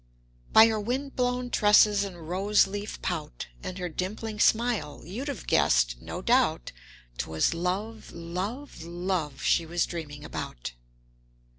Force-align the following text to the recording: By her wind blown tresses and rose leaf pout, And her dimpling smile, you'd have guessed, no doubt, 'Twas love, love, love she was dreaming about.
By 0.51 0.65
her 0.65 0.79
wind 0.79 1.15
blown 1.15 1.51
tresses 1.51 2.03
and 2.03 2.27
rose 2.27 2.65
leaf 2.65 2.99
pout, 3.03 3.45
And 3.61 3.77
her 3.77 3.87
dimpling 3.87 4.39
smile, 4.39 5.03
you'd 5.05 5.27
have 5.27 5.45
guessed, 5.45 6.01
no 6.01 6.23
doubt, 6.23 6.71
'Twas 7.19 7.53
love, 7.53 8.11
love, 8.11 8.81
love 8.83 9.43
she 9.43 9.63
was 9.63 9.85
dreaming 9.85 10.25
about. 10.25 10.73